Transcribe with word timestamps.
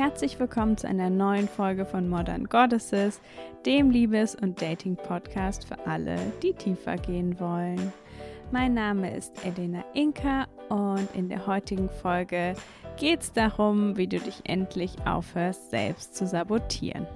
Herzlich 0.00 0.40
willkommen 0.40 0.78
zu 0.78 0.88
einer 0.88 1.10
neuen 1.10 1.46
Folge 1.46 1.84
von 1.84 2.08
Modern 2.08 2.46
Goddesses, 2.46 3.20
dem 3.66 3.90
Liebes- 3.90 4.34
und 4.34 4.62
Dating-Podcast 4.62 5.66
für 5.66 5.78
alle, 5.86 6.16
die 6.42 6.54
tiefer 6.54 6.96
gehen 6.96 7.38
wollen. 7.38 7.92
Mein 8.50 8.72
Name 8.72 9.14
ist 9.14 9.44
Elena 9.44 9.84
Inka 9.92 10.46
und 10.70 11.06
in 11.14 11.28
der 11.28 11.46
heutigen 11.46 11.90
Folge 11.90 12.54
geht 12.96 13.20
es 13.20 13.32
darum, 13.34 13.98
wie 13.98 14.06
du 14.06 14.18
dich 14.18 14.40
endlich 14.44 14.96
aufhörst, 15.04 15.68
selbst 15.68 16.16
zu 16.16 16.26
sabotieren. 16.26 17.06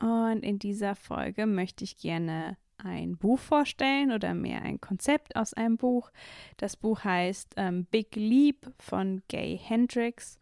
Und 0.00 0.42
in 0.42 0.58
dieser 0.58 0.94
Folge 0.94 1.44
möchte 1.44 1.84
ich 1.84 1.98
gerne 1.98 2.56
ein 2.84 3.16
Buch 3.16 3.38
vorstellen 3.38 4.12
oder 4.12 4.34
mehr 4.34 4.62
ein 4.62 4.80
Konzept 4.80 5.36
aus 5.36 5.54
einem 5.54 5.76
Buch. 5.76 6.10
Das 6.56 6.76
Buch 6.76 7.04
heißt 7.04 7.54
ähm, 7.56 7.86
Big 7.86 8.14
Leap 8.14 8.72
von 8.78 9.22
Gay 9.28 9.58
Hendricks. 9.58 10.38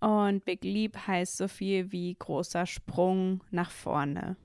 Und 0.00 0.44
Big 0.44 0.64
Leap 0.64 1.06
heißt 1.06 1.36
so 1.36 1.48
viel 1.48 1.90
wie 1.92 2.14
großer 2.14 2.66
Sprung 2.66 3.42
nach 3.50 3.70
vorne. 3.70 4.36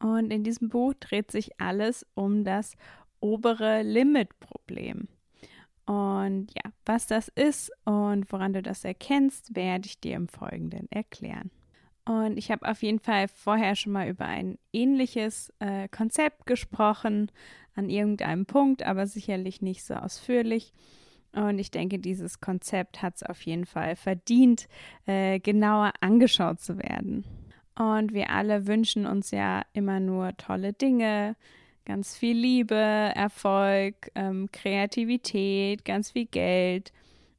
Und 0.00 0.32
in 0.32 0.44
diesem 0.44 0.68
Buch 0.68 0.94
dreht 0.94 1.30
sich 1.30 1.60
alles 1.60 2.06
um 2.14 2.44
das 2.44 2.76
obere 3.20 3.82
Limit-Problem. 3.82 5.08
Und 5.86 6.48
ja, 6.54 6.70
was 6.84 7.06
das 7.06 7.28
ist 7.28 7.70
und 7.84 8.30
woran 8.32 8.54
du 8.54 8.62
das 8.62 8.84
erkennst, 8.84 9.54
werde 9.54 9.86
ich 9.86 10.00
dir 10.00 10.16
im 10.16 10.28
Folgenden 10.28 10.90
erklären. 10.90 11.50
Und 12.06 12.36
ich 12.36 12.50
habe 12.50 12.68
auf 12.68 12.82
jeden 12.82 12.98
Fall 12.98 13.28
vorher 13.28 13.76
schon 13.76 13.92
mal 13.92 14.08
über 14.08 14.26
ein 14.26 14.58
ähnliches 14.72 15.52
äh, 15.58 15.88
Konzept 15.88 16.46
gesprochen, 16.46 17.30
an 17.74 17.88
irgendeinem 17.88 18.46
Punkt, 18.46 18.82
aber 18.84 19.06
sicherlich 19.06 19.62
nicht 19.62 19.84
so 19.84 19.94
ausführlich. 19.94 20.72
Und 21.32 21.58
ich 21.58 21.70
denke, 21.70 21.98
dieses 21.98 22.40
Konzept 22.40 23.02
hat 23.02 23.16
es 23.16 23.22
auf 23.24 23.42
jeden 23.42 23.66
Fall 23.66 23.96
verdient, 23.96 24.68
äh, 25.06 25.40
genauer 25.40 25.92
angeschaut 26.00 26.60
zu 26.60 26.78
werden. 26.78 27.24
Und 27.76 28.14
wir 28.14 28.30
alle 28.30 28.68
wünschen 28.68 29.04
uns 29.04 29.32
ja 29.32 29.62
immer 29.72 29.98
nur 29.98 30.36
tolle 30.36 30.72
Dinge, 30.72 31.34
ganz 31.84 32.16
viel 32.16 32.36
Liebe, 32.36 32.76
Erfolg, 32.76 34.10
ähm, 34.14 34.48
Kreativität, 34.52 35.84
ganz 35.84 36.12
viel 36.12 36.26
Geld. 36.26 36.92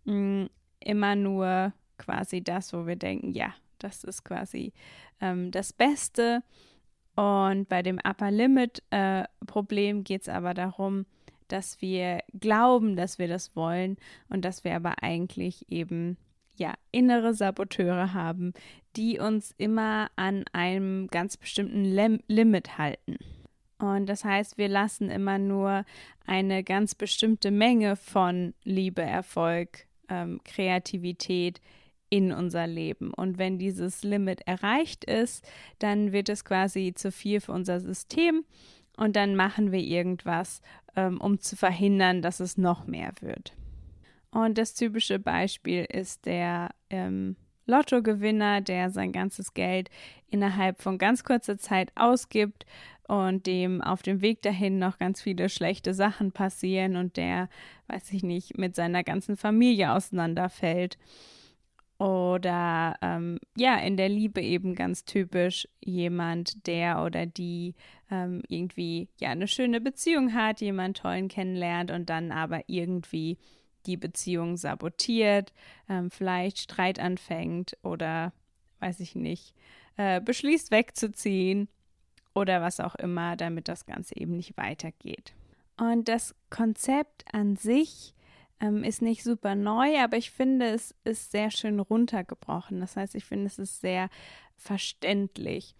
Mh, 0.03 0.13
mm, 0.13 0.49
immer 0.81 1.15
nur 1.15 1.73
quasi 1.97 2.43
das, 2.43 2.73
wo 2.73 2.85
wir 2.85 2.97
denken, 2.97 3.31
ja, 3.31 3.53
das 3.79 4.03
ist 4.03 4.23
quasi 4.23 4.73
ähm, 5.21 5.51
das 5.51 5.73
Beste. 5.73 6.43
Und 7.15 7.69
bei 7.69 7.81
dem 7.81 7.99
Upper 8.03 8.31
Limit 8.31 8.83
äh, 8.91 9.23
geht 10.03 10.21
es 10.21 10.29
aber 10.29 10.53
darum, 10.53 11.05
dass 11.47 11.81
wir 11.81 12.23
glauben, 12.39 12.95
dass 12.95 13.19
wir 13.19 13.27
das 13.27 13.55
wollen 13.55 13.97
und 14.29 14.43
dass 14.43 14.63
wir 14.63 14.75
aber 14.75 15.01
eigentlich 15.03 15.71
eben 15.71 16.17
ja 16.57 16.73
innere 16.91 17.33
Saboteure 17.33 18.13
haben, 18.13 18.53
die 18.95 19.19
uns 19.19 19.53
immer 19.57 20.09
an 20.15 20.45
einem 20.53 21.07
ganz 21.07 21.37
bestimmten 21.37 21.83
Lim 21.83 22.19
Limit 22.27 22.77
halten. 22.77 23.17
Und 23.77 24.07
das 24.07 24.23
heißt, 24.23 24.57
wir 24.57 24.69
lassen 24.69 25.09
immer 25.09 25.37
nur 25.37 25.85
eine 26.25 26.63
ganz 26.63 26.95
bestimmte 26.95 27.51
Menge 27.51 27.95
von 27.95 28.53
Liebe, 28.63 29.01
Erfolg, 29.01 29.85
ähm, 30.09 30.39
Kreativität 30.45 31.59
in 32.15 32.31
unser 32.31 32.65
Leben. 32.65 33.13
Und 33.13 33.37
wenn 33.37 33.59
dieses 33.59 34.03
Limit 34.03 34.39
erreicht 34.47 35.03
ist, 35.03 35.45
dann 35.79 36.13
wird 36.13 36.29
es 36.29 36.45
quasi 36.45 36.93
zu 36.95 37.11
viel 37.11 37.41
für 37.41 37.51
unser 37.51 37.81
System 37.81 38.45
und 38.95 39.17
dann 39.17 39.35
machen 39.35 39.73
wir 39.73 39.81
irgendwas, 39.81 40.61
ähm, 40.95 41.19
um 41.19 41.41
zu 41.41 41.57
verhindern, 41.57 42.21
dass 42.21 42.39
es 42.39 42.57
noch 42.57 42.87
mehr 42.87 43.11
wird. 43.19 43.53
Und 44.31 44.57
das 44.57 44.73
typische 44.73 45.19
Beispiel 45.19 45.85
ist 45.91 46.25
der 46.25 46.69
ähm, 46.89 47.35
Lottogewinner, 47.65 48.61
der 48.61 48.89
sein 48.91 49.11
ganzes 49.11 49.53
Geld 49.53 49.89
innerhalb 50.29 50.81
von 50.81 50.97
ganz 50.97 51.25
kurzer 51.25 51.57
Zeit 51.57 51.91
ausgibt 51.95 52.65
und 53.09 53.45
dem 53.45 53.81
auf 53.81 54.03
dem 54.03 54.21
Weg 54.21 54.41
dahin 54.41 54.79
noch 54.79 54.99
ganz 54.99 55.21
viele 55.21 55.49
schlechte 55.49 55.93
Sachen 55.93 56.31
passieren 56.31 56.95
und 56.95 57.17
der, 57.17 57.49
weiß 57.87 58.13
ich 58.13 58.23
nicht, 58.23 58.57
mit 58.57 58.73
seiner 58.73 59.03
ganzen 59.03 59.35
Familie 59.35 59.91
auseinanderfällt. 59.91 60.97
Oder 61.97 62.97
ähm, 63.01 63.39
ja, 63.55 63.77
in 63.77 63.95
der 63.95 64.09
Liebe 64.09 64.41
eben 64.41 64.75
ganz 64.75 65.05
typisch 65.05 65.67
jemand, 65.79 66.67
der 66.67 67.01
oder 67.03 67.25
die 67.25 67.73
ähm, 68.11 68.41
irgendwie 68.49 69.07
ja 69.19 69.29
eine 69.29 69.47
schöne 69.47 69.79
Beziehung 69.79 70.33
hat, 70.33 70.59
jemand 70.59 70.97
tollen 70.97 71.29
kennenlernt 71.29 71.91
und 71.91 72.09
dann 72.09 72.33
aber 72.33 72.63
irgendwie 72.67 73.37
die 73.85 73.95
Beziehung 73.97 74.57
sabotiert, 74.57 75.53
ähm, 75.87 76.11
vielleicht 76.11 76.59
Streit 76.59 76.99
anfängt 76.99 77.77
oder 77.81 78.33
weiß 78.79 78.99
ich 78.99 79.15
nicht, 79.15 79.53
äh, 79.95 80.19
beschließt 80.19 80.71
wegzuziehen 80.71 81.69
oder 82.33 82.61
was 82.61 82.81
auch 82.81 82.95
immer, 82.95 83.37
damit 83.37 83.69
das 83.69 83.85
Ganze 83.85 84.17
eben 84.17 84.35
nicht 84.35 84.57
weitergeht. 84.57 85.33
Und 85.77 86.09
das 86.09 86.35
Konzept 86.49 87.23
an 87.31 87.55
sich 87.55 88.13
ähm, 88.59 88.83
ist 88.83 89.01
nicht 89.01 89.23
super 89.23 89.55
neu, 89.55 89.97
aber 89.99 90.17
ich 90.17 90.31
finde, 90.31 90.69
es 90.69 90.95
ist 91.03 91.31
sehr 91.31 91.51
schön 91.51 91.79
runtergebrochen. 91.79 92.79
Das 92.79 92.95
heißt, 92.95 93.15
ich 93.15 93.25
finde, 93.25 93.47
es 93.47 93.59
ist 93.59 93.81
sehr 93.81 94.09
verständlich. 94.55 95.75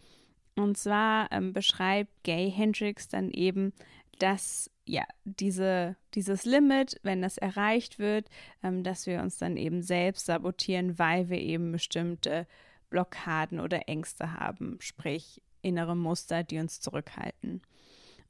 Und 0.56 0.78
zwar 0.78 1.32
ähm, 1.32 1.54
beschreibt 1.54 2.12
Gay 2.24 2.50
Hendricks 2.50 3.08
dann 3.08 3.30
eben, 3.32 3.74
dass 4.20 4.72
ja 4.86 5.04
diese, 5.26 5.96
dieses 6.14 6.46
Limit, 6.46 7.00
wenn 7.04 7.22
das 7.22 7.38
erreicht 7.38 8.00
wird, 8.00 8.30
ähm, 8.64 8.84
dass 8.84 9.06
wir 9.06 9.22
uns 9.22 9.38
dann 9.38 9.58
eben 9.58 9.82
selbst 9.82 10.26
sabotieren, 10.26 10.98
weil 10.98 11.30
wir 11.30 11.40
eben 11.40 11.72
bestimmte 11.72 12.48
Blockaden 12.90 13.60
oder 13.60 13.90
Ängste 13.90 14.34
haben, 14.34 14.78
sprich 14.80 15.42
innere 15.62 15.96
Muster, 15.96 16.44
die 16.44 16.60
uns 16.60 16.80
zurückhalten. 16.80 17.62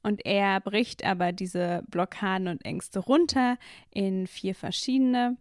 Und 0.06 0.24
er 0.24 0.60
bricht 0.60 1.04
aber 1.04 1.32
diese 1.32 1.82
Blockaden 1.88 2.46
und 2.46 2.64
Ängste 2.64 3.00
runter 3.00 3.58
in 3.90 4.28
vier 4.28 4.54
verschiedene. 4.54 5.36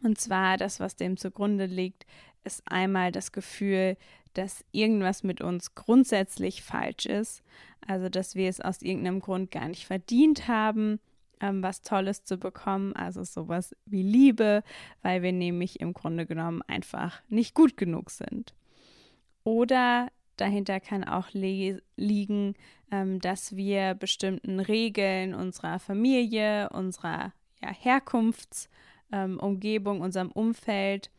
Und 0.00 0.16
zwar 0.16 0.58
das, 0.58 0.78
was 0.78 0.94
dem 0.94 1.16
zugrunde 1.16 1.66
liegt, 1.66 2.06
ist 2.44 2.62
einmal 2.66 3.10
das 3.10 3.32
Gefühl, 3.32 3.96
dass 4.34 4.64
irgendwas 4.70 5.24
mit 5.24 5.40
uns 5.40 5.74
grundsätzlich 5.74 6.62
falsch 6.62 7.06
ist. 7.06 7.42
Also, 7.84 8.08
dass 8.08 8.36
wir 8.36 8.48
es 8.48 8.60
aus 8.60 8.80
irgendeinem 8.80 9.18
Grund 9.18 9.50
gar 9.50 9.66
nicht 9.66 9.86
verdient 9.86 10.46
haben, 10.46 11.00
ähm, 11.40 11.60
was 11.60 11.82
Tolles 11.82 12.22
zu 12.22 12.38
bekommen. 12.38 12.92
Also 12.92 13.24
sowas 13.24 13.74
wie 13.86 14.04
Liebe, 14.04 14.62
weil 15.02 15.22
wir 15.22 15.32
nämlich 15.32 15.80
im 15.80 15.94
Grunde 15.94 16.26
genommen 16.26 16.62
einfach 16.68 17.22
nicht 17.28 17.54
gut 17.54 17.76
genug 17.76 18.12
sind. 18.12 18.54
Oder 19.42 20.12
dahinter 20.36 20.80
kann 20.80 21.04
auch 21.04 21.28
liegen, 21.32 22.54
ähm, 22.90 23.20
dass 23.20 23.56
wir 23.56 23.94
bestimmten 23.94 24.60
Regeln 24.60 25.34
unserer 25.34 25.78
Familie, 25.78 26.68
unserer 26.70 27.32
ja, 27.62 27.72
Herkunftsumgebung, 27.72 29.96
ähm, 29.96 30.02
unserem 30.02 30.30
Umfeld 30.30 31.10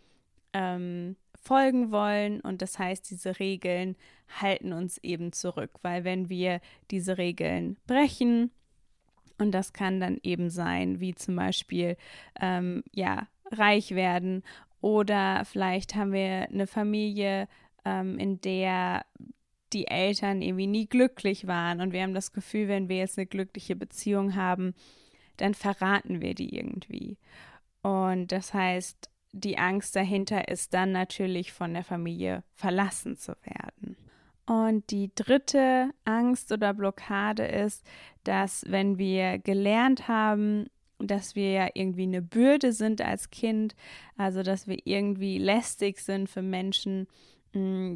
ähm, 0.53 1.15
folgen 1.41 1.91
wollen. 1.91 2.41
Und 2.41 2.61
das 2.61 2.77
heißt, 2.79 3.09
diese 3.09 3.39
Regeln 3.39 3.95
halten 4.41 4.73
uns 4.73 4.97
eben 4.99 5.31
zurück, 5.31 5.71
weil 5.81 6.03
wenn 6.03 6.29
wir 6.29 6.59
diese 6.91 7.17
Regeln 7.17 7.77
brechen, 7.87 8.51
und 9.37 9.51
das 9.51 9.73
kann 9.73 9.99
dann 9.99 10.17
eben 10.23 10.49
sein, 10.49 11.01
wie 11.01 11.13
zum 11.13 11.35
Beispiel, 11.35 11.97
ähm, 12.39 12.83
ja, 12.93 13.27
reich 13.51 13.91
werden 13.91 14.43
oder 14.81 15.43
vielleicht 15.45 15.95
haben 15.95 16.13
wir 16.13 16.47
eine 16.49 16.67
Familie, 16.67 17.47
ähm, 17.85 18.17
in 18.19 18.41
der 18.41 19.05
die 19.73 19.87
Eltern 19.87 20.41
irgendwie 20.41 20.67
nie 20.67 20.87
glücklich 20.87 21.47
waren 21.47 21.81
und 21.81 21.91
wir 21.91 22.01
haben 22.01 22.13
das 22.13 22.31
Gefühl, 22.31 22.67
wenn 22.67 22.87
wir 22.87 22.97
jetzt 22.97 23.17
eine 23.17 23.25
glückliche 23.25 23.75
Beziehung 23.75 24.35
haben, 24.35 24.73
dann 25.37 25.53
verraten 25.53 26.21
wir 26.21 26.33
die 26.33 26.55
irgendwie. 26.55 27.17
Und 27.81 28.31
das 28.31 28.53
heißt, 28.53 29.09
die 29.31 29.57
Angst 29.57 29.95
dahinter 29.95 30.47
ist 30.47 30.73
dann 30.73 30.91
natürlich 30.91 31.51
von 31.51 31.73
der 31.73 31.83
Familie 31.83 32.43
verlassen 32.53 33.17
zu 33.17 33.33
werden. 33.43 33.97
Und 34.45 34.91
die 34.91 35.11
dritte 35.13 35.89
Angst 36.05 36.51
oder 36.51 36.73
Blockade 36.73 37.45
ist, 37.45 37.83
dass 38.23 38.63
wenn 38.67 38.97
wir 38.97 39.39
gelernt 39.39 40.07
haben, 40.07 40.67
dass 40.99 41.35
wir 41.35 41.51
ja 41.51 41.67
irgendwie 41.73 42.03
eine 42.03 42.21
Bürde 42.21 42.71
sind 42.71 43.01
als 43.01 43.29
Kind, 43.29 43.75
also 44.17 44.43
dass 44.43 44.67
wir 44.67 44.77
irgendwie 44.85 45.37
lästig 45.37 45.99
sind 45.99 46.29
für 46.29 46.41
Menschen, 46.41 47.07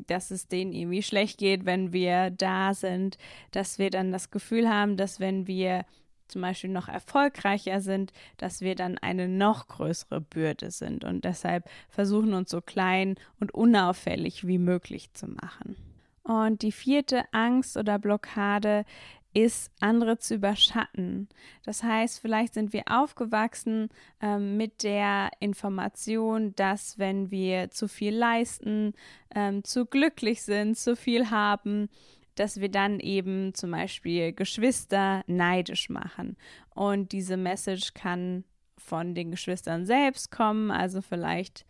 dass 0.08 0.32
es 0.32 0.48
denen 0.48 0.74
irgendwie 0.74 1.04
schlecht 1.04 1.38
geht, 1.38 1.66
wenn 1.66 1.94
wir 1.94 2.30
da 2.30 2.74
sind, 2.74 3.18
dass 3.52 3.80
wir 3.80 3.90
dann 3.90 4.12
das 4.12 4.32
Gefühl 4.32 4.70
haben, 4.70 4.98
dass 4.98 5.20
wenn 5.20 5.48
wir 5.48 5.86
zum 6.28 6.42
Beispiel 6.42 6.70
noch 6.70 6.88
erfolgreicher 6.88 7.82
sind, 7.82 8.14
dass 8.38 8.62
wir 8.62 8.76
dann 8.76 8.98
eine 8.98 9.28
noch 9.28 9.68
größere 9.68 10.22
Bürde 10.22 10.72
sind 10.72 11.04
und 11.04 11.26
deshalb 11.26 11.70
versuchen 11.90 12.34
uns 12.34 12.52
so 12.52 12.62
klein 12.62 13.16
und 13.40 13.54
unauffällig 13.54 14.46
wie 14.48 14.60
möglich 14.60 15.12
zu 15.14 15.28
machen. 15.28 15.76
Und 16.24 16.62
die 16.62 16.72
vierte 16.72 17.24
Angst 17.32 17.76
oder 17.76 17.98
Blockade 17.98 18.86
ist, 19.34 19.72
andere 19.80 20.18
zu 20.18 20.36
überschatten. 20.36 21.30
Das 21.64 21.84
heißt, 21.84 22.20
vielleicht 22.20 22.54
sind 22.54 22.74
wir 22.74 22.84
aufgewachsen 22.90 23.90
ähm, 24.22 24.58
mit 24.58 24.84
der 24.84 25.32
Information, 25.40 26.56
dass 26.56 26.98
wenn 26.98 27.32
wir 27.32 27.70
zu 27.70 27.88
viel 27.88 28.16
leisten, 28.16 28.94
ähm, 29.34 29.64
zu 29.64 29.86
glücklich 29.86 30.42
sind, 30.42 30.78
zu 30.78 30.96
viel 30.96 31.30
haben, 31.30 31.90
dass 32.36 32.60
wir 32.60 32.70
dann 32.70 33.00
eben 33.00 33.54
zum 33.54 33.72
Beispiel 33.72 34.34
Geschwister 34.34 35.24
neidisch 35.28 35.90
machen. 35.90 36.38
Und 36.74 37.12
diese 37.12 37.38
Message 37.38 37.94
kann 37.94 38.46
von 38.78 39.14
den 39.14 39.32
Geschwistern 39.32 39.86
selbst 39.86 40.32
kommen. 40.32 40.72
Also 40.72 41.02
vielleicht 41.02 41.66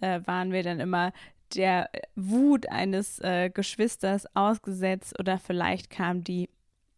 äh, 0.00 0.20
waren 0.24 0.52
wir 0.52 0.62
dann 0.62 0.80
immer 0.80 1.12
der 1.54 1.90
Wut 2.14 2.68
eines 2.68 3.18
äh, 3.20 3.50
Geschwisters 3.50 4.26
ausgesetzt 4.34 5.18
oder 5.18 5.38
vielleicht 5.38 5.90
kam 5.90 6.22
die 6.22 6.48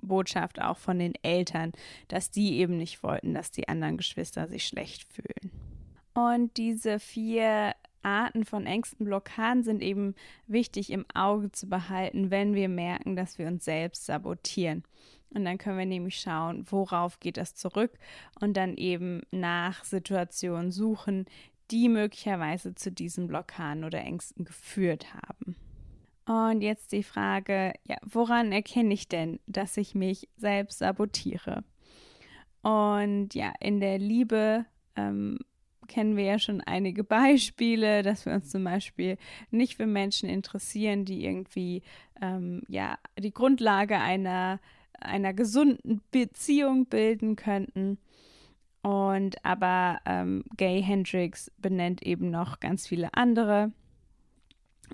Botschaft 0.02 0.60
auch 0.60 0.76
von 0.76 0.98
den 0.98 1.14
Eltern, 1.22 1.72
dass 2.08 2.30
die 2.30 2.58
eben 2.58 2.76
nicht 2.76 3.02
wollten, 3.02 3.34
dass 3.34 3.50
die 3.50 3.68
anderen 3.68 3.96
Geschwister 3.96 4.48
sich 4.48 4.66
schlecht 4.66 5.04
fühlen. 5.12 5.50
Und 6.14 6.56
diese 6.56 6.98
vier 6.98 7.74
Arten 8.02 8.44
von 8.44 8.66
Ängstenblockaden 8.66 9.62
sind 9.62 9.82
eben 9.82 10.14
wichtig 10.46 10.90
im 10.90 11.06
Auge 11.14 11.52
zu 11.52 11.68
behalten, 11.68 12.30
wenn 12.30 12.54
wir 12.54 12.68
merken, 12.68 13.16
dass 13.16 13.38
wir 13.38 13.46
uns 13.46 13.64
selbst 13.64 14.06
sabotieren. 14.06 14.82
Und 15.30 15.44
dann 15.44 15.56
können 15.56 15.78
wir 15.78 15.86
nämlich 15.86 16.20
schauen, 16.20 16.66
worauf 16.70 17.18
geht 17.18 17.38
das 17.38 17.54
zurück 17.54 17.92
und 18.40 18.56
dann 18.56 18.76
eben 18.76 19.22
nach 19.30 19.84
Situationen 19.84 20.72
suchen, 20.72 21.24
die 21.70 21.88
möglicherweise 21.88 22.74
zu 22.74 22.92
diesen 22.92 23.28
Blockaden 23.28 23.84
oder 23.84 24.00
Ängsten 24.00 24.44
geführt 24.44 25.14
haben. 25.14 25.56
Und 26.26 26.60
jetzt 26.60 26.92
die 26.92 27.02
Frage, 27.02 27.72
ja, 27.86 27.96
woran 28.04 28.52
erkenne 28.52 28.94
ich 28.94 29.08
denn, 29.08 29.40
dass 29.46 29.76
ich 29.76 29.94
mich 29.94 30.28
selbst 30.36 30.78
sabotiere? 30.78 31.64
Und 32.62 33.34
ja, 33.34 33.52
in 33.58 33.80
der 33.80 33.98
Liebe 33.98 34.64
ähm, 34.94 35.38
kennen 35.88 36.16
wir 36.16 36.24
ja 36.24 36.38
schon 36.38 36.60
einige 36.60 37.02
Beispiele, 37.04 38.02
dass 38.02 38.24
wir 38.24 38.34
uns 38.34 38.50
zum 38.50 38.64
Beispiel 38.64 39.18
nicht 39.50 39.76
für 39.76 39.86
Menschen 39.86 40.28
interessieren, 40.28 41.04
die 41.04 41.24
irgendwie 41.24 41.82
ähm, 42.20 42.62
ja 42.68 42.98
die 43.18 43.32
Grundlage 43.32 43.98
einer 43.98 44.60
einer 45.00 45.34
gesunden 45.34 46.00
Beziehung 46.12 46.86
bilden 46.86 47.34
könnten. 47.34 47.98
Und 48.82 49.44
aber 49.44 50.00
ähm, 50.06 50.44
Gay 50.56 50.82
Hendrix 50.82 51.50
benennt 51.58 52.02
eben 52.02 52.30
noch 52.30 52.60
ganz 52.60 52.86
viele 52.86 53.14
andere. 53.14 53.72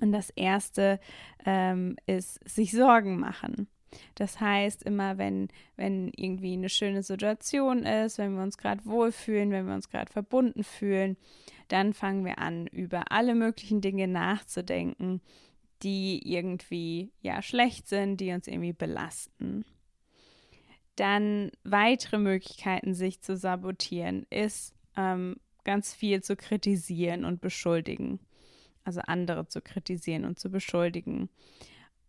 Und 0.01 0.11
das 0.11 0.29
erste 0.31 0.99
ähm, 1.45 1.97
ist 2.05 2.39
sich 2.47 2.71
Sorgen 2.71 3.19
machen. 3.19 3.67
Das 4.15 4.39
heißt, 4.39 4.83
immer 4.83 5.17
wenn, 5.17 5.47
wenn 5.75 6.11
irgendwie 6.15 6.53
eine 6.53 6.69
schöne 6.69 7.03
Situation 7.03 7.83
ist, 7.83 8.17
wenn 8.17 8.35
wir 8.35 8.43
uns 8.43 8.57
gerade 8.57 8.85
wohlfühlen, 8.85 9.51
wenn 9.51 9.67
wir 9.67 9.73
uns 9.73 9.89
gerade 9.89 10.11
verbunden 10.11 10.63
fühlen, 10.63 11.17
dann 11.69 11.93
fangen 11.93 12.25
wir 12.25 12.39
an, 12.39 12.67
über 12.67 13.11
alle 13.11 13.35
möglichen 13.35 13.81
Dinge 13.81 14.07
nachzudenken, 14.07 15.21
die 15.81 16.21
irgendwie 16.23 17.11
ja 17.21 17.41
schlecht 17.41 17.87
sind, 17.87 18.17
die 18.17 18.31
uns 18.31 18.47
irgendwie 18.47 18.73
belasten. 18.73 19.65
Dann 20.95 21.51
weitere 21.63 22.17
Möglichkeiten, 22.17 22.93
sich 22.93 23.21
zu 23.21 23.37
sabotieren, 23.37 24.25
ist 24.29 24.75
ähm, 24.97 25.37
ganz 25.63 25.93
viel 25.93 26.21
zu 26.21 26.35
kritisieren 26.35 27.23
und 27.23 27.39
beschuldigen. 27.39 28.19
Also 28.83 29.01
andere 29.01 29.47
zu 29.47 29.61
kritisieren 29.61 30.25
und 30.25 30.39
zu 30.39 30.49
beschuldigen. 30.49 31.29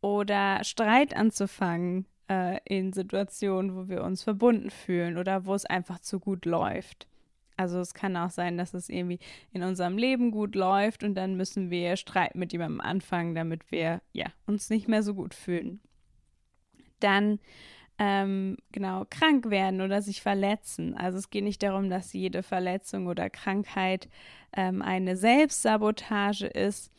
Oder 0.01 0.65
Streit 0.65 1.15
anzufangen 1.15 2.07
äh, 2.29 2.59
in 2.65 2.93
Situationen, 2.93 3.77
wo 3.77 3.89
wir 3.89 4.03
uns 4.03 4.23
verbunden 4.23 4.71
fühlen 4.71 5.19
oder 5.19 5.45
wo 5.45 5.55
es 5.55 5.67
einfach 5.67 5.99
zu 5.99 6.21
gut 6.21 6.47
läuft. 6.47 7.07
Also 7.57 7.79
es 7.81 7.93
kann 7.93 8.17
auch 8.17 8.31
sein, 8.31 8.57
dass 8.57 8.73
es 8.73 8.89
irgendwie 8.89 9.19
in 9.53 9.63
unserem 9.63 9.99
Leben 9.99 10.31
gut 10.31 10.55
läuft 10.55 11.05
und 11.05 11.15
dann 11.15 11.37
müssen 11.37 11.71
wir 11.71 11.97
Streit 11.97 12.35
mit 12.35 12.53
jemandem 12.53 12.81
anfangen, 12.81 13.35
damit 13.35 13.71
wir 13.71 14.01
ja 14.15 14.27
uns 14.47 14.71
nicht 14.71 14.89
mehr 14.89 15.03
so 15.03 15.13
gut 15.13 15.35
fühlen. 15.35 15.81
Dann 17.01 17.39
ähm, 18.01 18.57
genau 18.73 19.05
krank 19.11 19.51
werden 19.51 19.83
oder 19.83 20.01
sich 20.01 20.23
verletzen. 20.23 20.97
Also 20.97 21.19
es 21.19 21.29
geht 21.29 21.45
nicht 21.45 21.63
darum, 21.63 21.91
dass 21.91 22.15
jede 22.15 22.43
Verletzung 22.43 23.07
oder 23.07 23.29
Krankheit 23.29 24.09
ähm, 24.57 24.81
eine 24.81 25.19
Selbstsabotage 25.19 26.47
ist, 26.47 26.91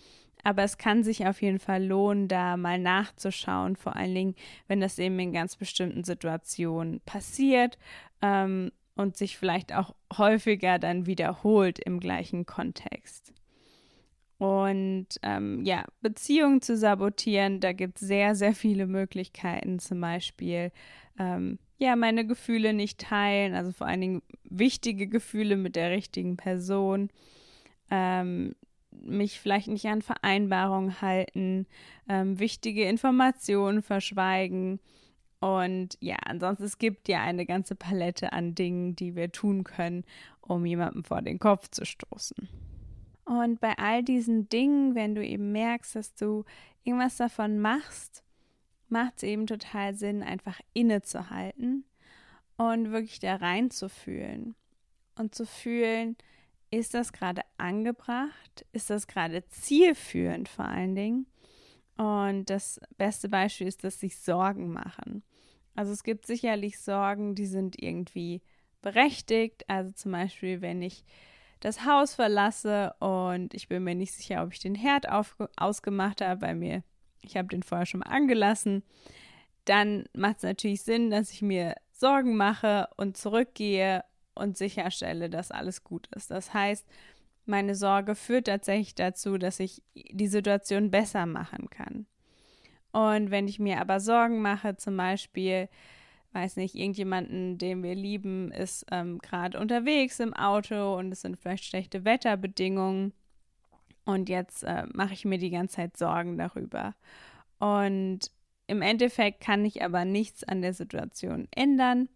aber 0.44 0.64
es 0.64 0.78
kann 0.78 1.04
sich 1.04 1.26
auf 1.26 1.42
jeden 1.42 1.60
Fall 1.60 1.84
lohnen, 1.84 2.28
da 2.28 2.56
mal 2.56 2.78
nachzuschauen, 2.78 3.76
vor 3.76 3.96
allen 3.96 4.14
Dingen, 4.14 4.36
wenn 4.68 4.80
das 4.80 5.00
eben 5.00 5.18
in 5.20 5.34
ganz 5.34 5.56
bestimmten 5.56 6.04
Situationen 6.04 7.02
passiert 7.02 7.80
ähm, 8.22 8.72
und 8.96 9.18
sich 9.18 9.38
vielleicht 9.40 9.74
auch 9.74 9.96
häufiger 10.16 10.78
dann 10.78 11.08
wiederholt 11.08 11.80
im 11.80 12.00
gleichen 12.00 12.46
Kontext. 12.46 13.34
Und 14.42 15.06
ähm, 15.22 15.64
ja, 15.66 15.86
Beziehungen 16.02 16.64
zu 16.64 16.76
sabotieren, 16.76 17.60
da 17.60 17.74
gibt 17.74 18.02
es 18.02 18.08
sehr, 18.08 18.34
sehr 18.34 18.56
viele 18.56 18.88
Möglichkeiten. 18.88 19.78
Zum 19.78 20.02
Beispiel, 20.02 20.72
ähm, 21.20 21.60
ja, 21.78 21.96
meine 21.96 22.26
Gefühle 22.26 22.74
nicht 22.74 23.00
teilen, 23.00 23.54
also 23.54 23.72
vor 23.72 23.86
allen 23.86 24.02
Dingen 24.02 24.22
wichtige 24.44 25.06
Gefühle 25.06 25.58
mit 25.58 25.76
der 25.76 25.92
richtigen 25.92 26.38
Person. 26.38 27.12
Ähm, 27.92 28.56
mich 28.90 29.40
vielleicht 29.40 29.68
nicht 29.68 29.86
an 29.86 30.02
Vereinbarungen 30.02 31.02
halten, 31.02 31.68
ähm, 32.10 32.40
wichtige 32.40 32.86
Informationen 32.86 33.84
verschweigen. 33.84 34.80
Und 35.40 36.00
ja, 36.00 36.16
ansonsten 36.26 36.64
es 36.64 36.80
gibt 36.80 37.08
ja 37.10 37.22
eine 37.22 37.46
ganze 37.46 37.76
Palette 37.76 38.34
an 38.34 38.56
Dingen, 38.56 38.96
die 38.96 39.16
wir 39.16 39.32
tun 39.32 39.64
können, 39.64 40.04
um 40.42 40.66
jemandem 40.66 41.04
vor 41.04 41.22
den 41.22 41.38
Kopf 41.38 41.68
zu 41.70 41.86
stoßen. 41.86 42.71
Und 43.26 43.60
bei 43.60 43.78
all 43.78 44.04
diesen 44.04 44.50
Dingen, 44.50 44.96
wenn 44.96 45.16
du 45.16 45.26
eben 45.26 45.52
merkst, 45.52 45.96
dass 45.96 46.16
du 46.16 46.44
irgendwas 46.84 47.18
davon 47.18 47.60
machst, 47.60 48.24
macht 48.90 49.18
es 49.18 49.24
eben 49.24 49.48
total 49.48 49.96
Sinn, 49.96 50.24
einfach 50.24 50.60
innezuhalten 50.74 51.86
und 52.58 52.92
wirklich 52.92 53.20
da 53.20 53.36
reinzufühlen 53.36 54.56
und 55.16 55.34
zu 55.36 55.46
fühlen, 55.46 56.18
ist 56.72 56.94
das 56.94 57.12
gerade 57.12 57.42
angebracht? 57.58 58.66
Ist 58.72 58.90
das 58.90 59.08
gerade 59.08 59.46
zielführend 59.50 60.48
vor 60.48 60.66
allen 60.66 60.96
Dingen? 60.96 61.28
Und 61.98 62.50
das 62.50 62.80
beste 62.98 63.30
Beispiel 63.30 63.68
ist, 63.68 63.84
dass 63.84 64.00
sich 64.00 64.18
Sorgen 64.18 64.72
machen. 64.72 65.24
Also 65.76 65.92
es 65.92 66.04
gibt 66.04 66.26
sicherlich 66.26 66.80
Sorgen, 66.80 67.36
die 67.36 67.46
sind 67.46 67.82
irgendwie 67.82 68.42
berechtigt. 68.82 69.70
Also 69.70 69.92
zum 69.92 70.14
Beispiel, 70.14 70.62
wenn 70.62 70.82
ich 70.82 71.04
das 71.62 71.86
Haus 71.86 72.16
verlasse 72.16 72.94
und 73.00 73.54
ich 73.54 73.68
bin 73.70 73.84
mir 73.84 73.96
nicht 73.96 74.14
sicher, 74.14 74.44
ob 74.44 74.52
ich 74.52 74.60
den 74.60 74.76
Herd 74.76 75.10
auf, 75.10 75.38
ausgemacht 75.56 76.22
habe, 76.22 76.42
weil 76.42 76.56
mir, 76.56 76.84
ich 77.22 77.38
habe 77.38 77.48
den 77.48 77.64
vorher 77.64 77.86
schon 77.86 78.02
mal 78.02 78.10
angelassen, 78.10 78.84
dann 79.66 80.06
macht 80.14 80.38
es 80.38 80.44
natürlich 80.44 80.82
Sinn, 80.82 81.12
dass 81.12 81.32
ich 81.32 81.42
mir 81.42 81.76
Sorgen 81.92 82.36
mache 82.36 82.90
und 82.98 83.16
zurückgehe 83.16 84.04
und 84.34 84.58
sicherstelle, 84.58 85.30
dass 85.30 85.52
alles 85.52 85.84
gut 85.84 86.08
ist. 86.16 86.32
Das 86.32 86.52
heißt, 86.54 86.86
meine 87.46 87.76
Sorge 87.76 88.16
führt 88.16 88.48
tatsächlich 88.48 88.96
dazu, 88.96 89.38
dass 89.38 89.60
ich 89.60 89.84
die 89.94 90.28
Situation 90.28 90.90
besser 90.90 91.28
machen 91.28 91.70
kann. 91.70 92.08
Und 92.92 93.30
wenn 93.30 93.48
ich 93.48 93.60
mir 93.60 93.80
aber 93.80 94.00
Sorgen 94.00 94.42
mache, 94.42 94.78
zum 94.78 94.98
Beispiel, 94.98 95.70
weiß 96.34 96.56
nicht, 96.56 96.76
irgendjemanden, 96.76 97.58
den 97.58 97.84
wir 97.84 97.96
lieben, 97.96 98.52
ist 98.52 98.86
ähm, 98.92 99.20
gerade 99.20 99.60
unterwegs 99.60 100.20
im 100.20 100.34
Auto 100.34 100.98
und 100.98 101.12
es 101.12 101.22
sind 101.22 101.38
vielleicht 101.38 101.66
schlechte 101.66 102.06
Wetterbedingungen. 102.06 103.14
Und 104.06 104.30
jetzt 104.30 104.64
äh, 104.64 104.86
mache 104.94 105.14
ich 105.14 105.26
mir 105.26 105.38
die 105.38 105.52
ganze 105.52 105.76
Zeit 105.78 105.98
Sorgen 105.98 106.38
darüber. 106.38 106.96
Und 107.60 108.32
im 108.68 108.82
Endeffekt 108.82 109.42
kann 109.42 109.66
ich 109.66 109.84
aber 109.84 110.06
nichts 110.06 110.44
an 110.44 110.62
der 110.62 110.74
Situation 110.74 111.48
ändern. 111.52 112.10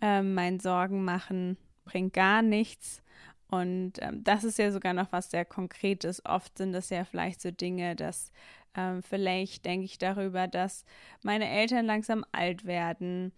Ähm, 0.00 0.34
mein 0.34 0.58
Sorgen 0.58 1.04
machen 1.04 1.58
bringt 1.84 2.14
gar 2.14 2.42
nichts. 2.42 3.02
Und 3.48 3.94
ähm, 4.00 4.24
das 4.24 4.44
ist 4.44 4.58
ja 4.58 4.72
sogar 4.72 4.94
noch 4.94 5.12
was 5.12 5.30
sehr 5.30 5.44
Konkretes. 5.44 6.24
Oft 6.24 6.58
sind 6.58 6.72
das 6.72 6.90
ja 6.90 7.04
vielleicht 7.04 7.40
so 7.40 7.50
Dinge, 7.50 7.96
dass 7.96 8.32
ähm, 8.74 9.02
vielleicht 9.02 9.64
denke 9.64 9.84
ich 9.84 9.98
darüber, 9.98 10.48
dass 10.48 10.84
meine 11.22 11.48
Eltern 11.48 11.86
langsam 11.86 12.24
alt 12.32 12.64
werden 12.64 13.32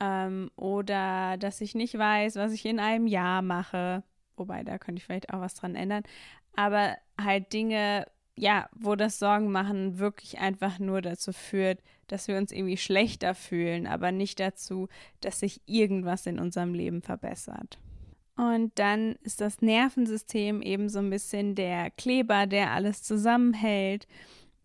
ähm, 0.00 0.50
oder 0.56 1.36
dass 1.38 1.60
ich 1.60 1.74
nicht 1.74 1.96
weiß, 1.96 2.36
was 2.36 2.52
ich 2.52 2.64
in 2.66 2.80
einem 2.80 3.06
Jahr 3.06 3.42
mache. 3.42 4.02
Wobei, 4.36 4.62
da 4.64 4.78
könnte 4.78 5.00
ich 5.00 5.04
vielleicht 5.06 5.32
auch 5.32 5.40
was 5.40 5.54
dran 5.54 5.74
ändern. 5.74 6.02
Aber 6.54 6.96
halt 7.20 7.52
Dinge, 7.52 8.06
ja, 8.36 8.68
wo 8.74 8.94
das 8.96 9.18
Sorgen 9.18 9.50
machen 9.50 9.98
wirklich 9.98 10.38
einfach 10.38 10.78
nur 10.78 11.00
dazu 11.02 11.32
führt, 11.32 11.80
dass 12.06 12.28
wir 12.28 12.36
uns 12.36 12.52
irgendwie 12.52 12.76
schlechter 12.76 13.34
fühlen, 13.34 13.86
aber 13.86 14.12
nicht 14.12 14.38
dazu, 14.38 14.88
dass 15.20 15.40
sich 15.40 15.60
irgendwas 15.66 16.26
in 16.26 16.38
unserem 16.38 16.74
Leben 16.74 17.02
verbessert. 17.02 17.78
Und 18.36 18.78
dann 18.78 19.16
ist 19.22 19.40
das 19.40 19.62
Nervensystem 19.62 20.60
eben 20.60 20.90
so 20.90 20.98
ein 20.98 21.08
bisschen 21.08 21.54
der 21.54 21.90
Kleber, 21.90 22.46
der 22.46 22.72
alles 22.72 23.02
zusammenhält. 23.02 24.06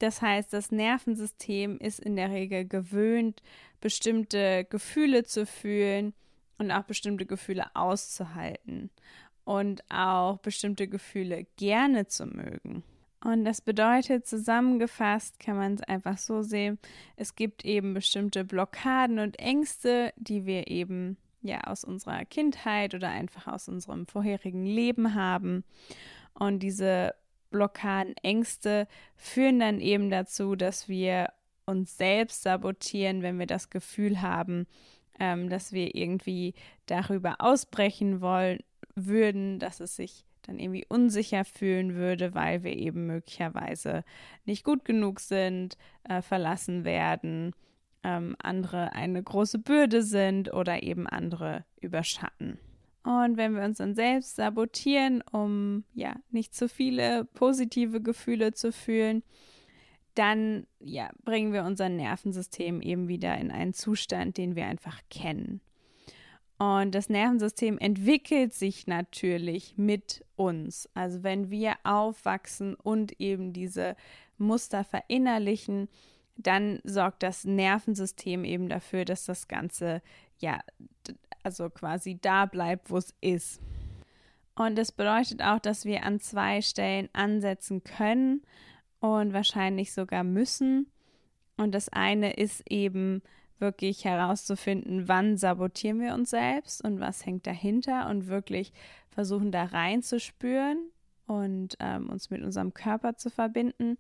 Das 0.02 0.20
heißt, 0.24 0.52
das 0.52 0.72
Nervensystem 0.72 1.78
ist 1.78 2.00
in 2.00 2.16
der 2.16 2.32
Regel 2.32 2.68
gewöhnt, 2.68 3.44
bestimmte 3.82 4.66
Gefühle 4.68 5.26
zu 5.26 5.46
fühlen 5.46 6.16
und 6.58 6.72
auch 6.72 6.86
bestimmte 6.86 7.28
Gefühle 7.28 7.68
auszuhalten 7.76 8.90
und 9.44 9.84
auch 9.92 10.40
bestimmte 10.40 10.88
Gefühle 10.88 11.46
gerne 11.56 12.08
zu 12.08 12.26
mögen. 12.26 12.84
Und 13.24 13.46
das 13.46 13.62
bedeutet, 13.62 14.26
zusammengefasst 14.26 15.40
kann 15.40 15.58
man 15.58 15.76
es 15.76 15.84
einfach 15.84 16.18
so 16.18 16.42
sehen, 16.42 16.80
es 17.16 17.36
gibt 17.36 17.64
eben 17.64 17.94
bestimmte 17.94 18.44
Blockaden 18.44 19.20
und 19.20 19.38
Ängste, 19.38 20.14
die 20.16 20.48
wir 20.48 20.68
eben 20.68 21.18
ja 21.44 21.62
aus 21.66 21.84
unserer 21.84 22.26
Kindheit 22.26 22.96
oder 22.96 23.10
einfach 23.10 23.46
aus 23.46 23.68
unserem 23.68 24.08
vorherigen 24.08 24.66
Leben 24.66 25.14
haben. 25.14 25.64
Und 26.34 26.64
diese 26.64 27.14
Blockaden, 27.52 28.16
Ängste 28.24 28.88
führen 29.16 29.60
dann 29.60 29.80
eben 29.80 30.10
dazu, 30.10 30.56
dass 30.56 30.90
wir 30.90 31.30
uns 31.66 31.98
selbst 31.98 32.44
sabotieren, 32.44 33.22
wenn 33.22 33.38
wir 33.38 33.46
das 33.46 33.70
Gefühl 33.70 34.22
haben, 34.22 34.66
ähm, 35.20 35.50
dass 35.50 35.72
wir 35.72 35.96
irgendwie 35.96 36.54
darüber 36.88 37.36
ausbrechen 37.40 38.22
wollen 38.22 38.60
würden, 38.96 39.60
dass 39.60 39.80
es 39.80 39.96
sich 39.96 40.26
dann 40.42 40.60
irgendwie 40.60 40.86
unsicher 40.90 41.46
fühlen 41.46 41.96
würde, 41.96 42.34
weil 42.34 42.64
wir 42.64 42.76
eben 42.76 43.06
möglicherweise 43.06 44.04
nicht 44.46 44.64
gut 44.64 44.86
genug 44.86 45.20
sind, 45.20 45.78
äh, 46.10 46.22
verlassen 46.22 46.84
werden, 46.84 47.54
ähm, 48.04 48.36
andere 48.42 48.94
eine 48.94 49.22
große 49.22 49.60
Bürde 49.60 50.02
sind 50.02 50.52
oder 50.52 50.82
eben 50.82 51.08
andere 51.08 51.64
überschatten. 51.80 52.58
Und 53.04 53.38
wenn 53.38 53.56
wir 53.56 53.64
uns 53.64 53.80
dann 53.80 53.96
selbst 53.96 54.36
sabotieren, 54.36 55.24
um 55.32 55.84
ja 55.94 56.16
nicht 56.30 56.54
zu 56.54 56.70
viele 56.70 57.26
positive 57.26 58.02
Gefühle 58.02 58.54
zu 58.54 58.72
fühlen, 58.72 59.24
dann 60.14 60.68
ja, 60.80 61.10
bringen 61.24 61.54
wir 61.54 61.64
unser 61.64 61.90
Nervensystem 61.90 62.82
eben 62.82 63.08
wieder 63.08 63.38
in 63.38 63.50
einen 63.50 63.74
Zustand, 63.74 64.38
den 64.38 64.56
wir 64.56 64.66
einfach 64.66 65.00
kennen. 65.10 65.62
Und 66.58 66.94
das 66.94 67.10
Nervensystem 67.10 67.80
entwickelt 67.80 68.54
sich 68.54 68.86
natürlich 68.86 69.78
mit 69.78 70.24
uns. 70.36 70.88
Also 70.94 71.24
wenn 71.24 71.50
wir 71.50 71.74
aufwachsen 71.84 72.76
und 72.76 73.20
eben 73.20 73.52
diese 73.52 73.96
Muster 74.38 74.84
verinnerlichen, 74.84 75.88
dann 76.38 76.80
sorgt 76.84 77.24
das 77.24 77.46
Nervensystem 77.46 78.46
eben 78.46 78.70
dafür, 78.70 79.06
dass 79.06 79.26
das 79.26 79.48
Ganze 79.48 80.04
ja, 80.38 80.60
also 81.44 81.70
quasi 81.70 82.18
da 82.20 82.46
bleibt, 82.46 82.90
wo 82.90 82.98
es 82.98 83.14
ist. 83.22 83.62
Und 84.56 84.78
das 84.78 84.92
bedeutet 84.92 85.42
auch, 85.42 85.60
dass 85.60 85.86
wir 85.86 86.04
an 86.04 86.20
zwei 86.20 86.62
Stellen 86.62 87.10
ansetzen 87.14 87.84
können 87.84 88.42
und 89.00 89.34
wahrscheinlich 89.34 89.94
sogar 89.94 90.24
müssen. 90.24 90.88
Und 91.58 91.74
das 91.74 91.90
eine 91.90 92.34
ist 92.34 92.64
eben 92.70 93.22
wirklich 93.60 94.06
herauszufinden, 94.06 95.08
wann 95.08 95.38
sabotieren 95.38 96.02
wir 96.02 96.14
uns 96.14 96.32
selbst 96.32 96.84
und 96.84 97.00
was 97.00 97.26
hängt 97.26 97.46
dahinter 97.48 98.10
und 98.10 98.28
wirklich 98.28 98.74
versuchen 99.10 99.52
da 99.52 99.66
reinzuspüren 99.66 100.90
und 101.28 101.78
ähm, 101.80 102.10
uns 102.10 102.30
mit 102.30 102.42
unserem 102.42 102.74
Körper 102.74 103.18
zu 103.18 103.30
verbinden 103.30 103.98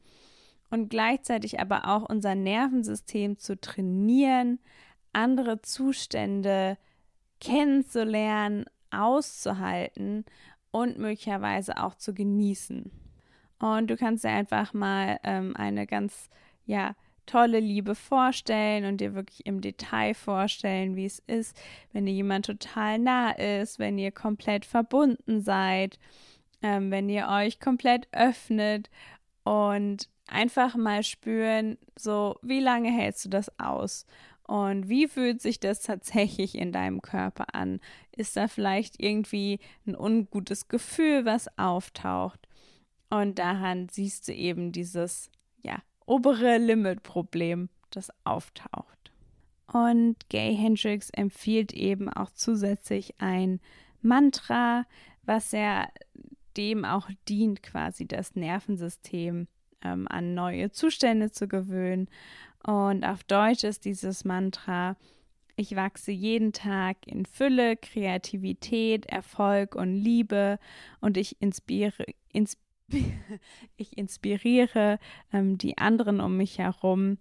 und 0.71 0.89
gleichzeitig 0.89 1.59
aber 1.59 1.87
auch 1.87 2.09
unser 2.09 2.33
Nervensystem 2.33 3.37
zu 3.37 3.59
trainieren, 3.59 4.59
andere 5.13 5.61
Zustände 5.61 6.77
kennenzulernen, 7.41 8.65
auszuhalten 8.91 10.23
und 10.71 10.97
möglicherweise 10.97 11.77
auch 11.83 11.95
zu 11.95 12.13
genießen. 12.13 12.91
Und 13.59 13.87
du 13.89 13.97
kannst 13.97 14.23
dir 14.23 14.29
einfach 14.29 14.73
mal 14.73 15.19
ähm, 15.23 15.55
eine 15.55 15.85
ganz, 15.85 16.29
ja, 16.65 16.95
tolle 17.25 17.59
Liebe 17.59 17.95
vorstellen 17.95 18.85
und 18.85 18.99
dir 18.99 19.13
wirklich 19.13 19.45
im 19.45 19.61
Detail 19.61 20.13
vorstellen, 20.13 20.95
wie 20.95 21.05
es 21.05 21.19
ist, 21.19 21.55
wenn 21.93 22.05
dir 22.05 22.13
jemand 22.13 22.45
total 22.45 22.99
nah 22.99 23.31
ist, 23.31 23.79
wenn 23.79 23.97
ihr 23.97 24.11
komplett 24.11 24.65
verbunden 24.65 25.41
seid, 25.41 25.99
ähm, 26.61 26.91
wenn 26.91 27.07
ihr 27.09 27.27
euch 27.29 27.59
komplett 27.59 28.07
öffnet 28.11 28.89
und 29.43 30.09
einfach 30.27 30.75
mal 30.75 31.03
spüren, 31.03 31.77
so 31.95 32.37
wie 32.41 32.59
lange 32.59 32.91
hältst 32.91 33.25
du 33.25 33.29
das 33.29 33.51
aus? 33.59 34.05
Und 34.43 34.89
wie 34.89 35.07
fühlt 35.07 35.41
sich 35.41 35.59
das 35.59 35.81
tatsächlich 35.81 36.55
in 36.55 36.71
deinem 36.71 37.01
Körper 37.01 37.55
an? 37.55 37.79
Ist 38.15 38.35
da 38.35 38.47
vielleicht 38.47 39.01
irgendwie 39.01 39.59
ein 39.85 39.95
ungutes 39.95 40.67
Gefühl, 40.67 41.25
was 41.25 41.57
auftaucht? 41.57 42.47
Und 43.09 43.39
daran 43.39 43.87
siehst 43.89 44.27
du 44.27 44.33
eben 44.33 44.71
dieses, 44.71 45.29
ja, 45.61 45.81
obere 46.05 46.57
Limit-Problem, 46.57 47.69
das 47.91 48.09
auftaucht. 48.23 49.11
Und 49.67 50.29
Gay 50.29 50.55
Hendricks 50.55 51.09
empfiehlt 51.11 51.73
eben 51.73 52.09
auch 52.09 52.31
zusätzlich 52.31 53.15
ein 53.19 53.59
Mantra, 54.01 54.85
was 55.23 55.51
ja 55.51 55.87
dem 56.57 56.83
auch 56.83 57.09
dient, 57.29 57.63
quasi 57.63 58.07
das 58.07 58.35
Nervensystem 58.35 59.47
ähm, 59.83 60.07
an 60.09 60.33
neue 60.33 60.71
Zustände 60.71 61.31
zu 61.31 61.47
gewöhnen. 61.47 62.09
Und 62.63 63.03
auf 63.03 63.23
Deutsch 63.23 63.63
ist 63.63 63.85
dieses 63.85 64.23
Mantra, 64.23 64.95
ich 65.55 65.75
wachse 65.75 66.11
jeden 66.11 66.53
Tag 66.53 66.97
in 67.05 67.25
Fülle, 67.25 67.75
Kreativität, 67.75 69.05
Erfolg 69.05 69.75
und 69.75 69.95
Liebe 69.95 70.59
und 71.01 71.17
ich 71.17 71.41
inspiriere, 71.41 72.05
ins, 72.31 72.57
ich 73.77 73.97
inspiriere 73.97 74.99
ähm, 75.33 75.57
die 75.57 75.77
anderen 75.77 76.21
um 76.21 76.37
mich 76.37 76.59
herum, 76.59 77.17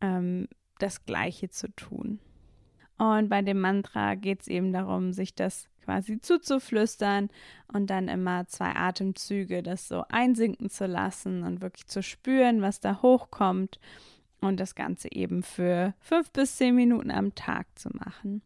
ähm, 0.00 0.48
das 0.78 1.04
Gleiche 1.04 1.48
zu 1.48 1.68
tun. 1.74 2.18
Und 2.98 3.28
bei 3.28 3.42
dem 3.42 3.60
Mantra 3.60 4.14
geht 4.14 4.42
es 4.42 4.48
eben 4.48 4.72
darum, 4.72 5.12
sich 5.12 5.34
das 5.34 5.68
quasi 5.84 6.20
zuzuflüstern 6.20 7.30
und 7.72 7.90
dann 7.90 8.08
immer 8.08 8.46
zwei 8.46 8.76
Atemzüge 8.76 9.62
das 9.62 9.88
so 9.88 10.04
einsinken 10.08 10.70
zu 10.70 10.86
lassen 10.86 11.42
und 11.42 11.60
wirklich 11.60 11.86
zu 11.86 12.02
spüren, 12.02 12.62
was 12.62 12.80
da 12.80 13.02
hochkommt 13.02 13.80
und 14.42 14.60
das 14.60 14.74
Ganze 14.74 15.10
eben 15.10 15.42
für 15.42 15.94
fünf 16.00 16.30
bis 16.32 16.56
zehn 16.56 16.74
Minuten 16.74 17.10
am 17.10 17.34
Tag 17.34 17.66
zu 17.74 17.88
machen. 17.90 18.42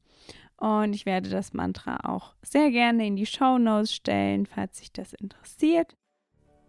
Und 0.59 0.95
ich 0.95 1.05
werde 1.05 1.29
das 1.29 1.53
Mantra 1.53 1.99
auch 2.05 2.35
sehr 2.43 2.71
gerne 2.71 3.07
in 3.07 3.17
die 3.17 3.27
Show 3.27 3.59
Notes 3.59 3.95
stellen, 3.95 4.47
falls 4.47 4.79
sich 4.79 4.93
das 4.93 5.13
interessiert. 5.13 5.95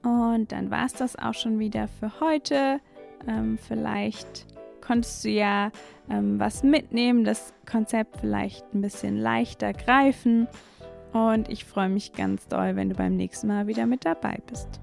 Und 0.04 0.52
dann 0.52 0.72
war 0.72 0.86
es 0.86 0.94
das 0.94 1.16
auch 1.16 1.34
schon 1.34 1.60
wieder 1.60 1.88
für 1.88 2.20
heute. 2.20 2.80
Ähm, 3.28 3.58
vielleicht 3.58 4.46
konntest 4.82 5.24
du 5.24 5.30
ja 5.30 5.72
ähm, 6.10 6.40
was 6.40 6.64
mitnehmen, 6.64 7.24
das 7.24 7.54
Konzept 7.70 8.18
vielleicht 8.18 8.74
ein 8.74 8.82
bisschen 8.82 9.18
leichter 9.18 9.74
greifen. 9.74 10.48
Und 11.14 11.50
ich 11.50 11.66
freue 11.66 11.90
mich 11.90 12.14
ganz 12.14 12.48
doll, 12.48 12.76
wenn 12.76 12.90
du 12.90 12.96
beim 12.96 13.16
nächsten 13.16 13.48
Mal 13.48 13.68
wieder 13.68 13.86
mit 13.86 14.06
dabei 14.06 14.40
bist. 14.48 14.82